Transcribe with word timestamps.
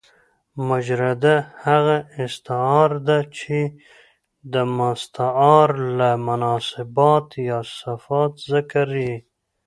مجرده 0.67 1.35
هغه 1.65 1.97
استعاره 2.23 2.99
ده، 3.07 3.19
چي 3.37 3.59
د 4.53 4.55
مستعارله 4.79 6.09
مناسبات 6.27 7.27
یا 7.49 7.59
صفات 7.79 8.33
ذکر 8.51 8.89
يي. 9.05 9.15